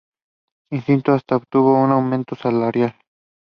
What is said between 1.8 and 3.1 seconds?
aumento salarial.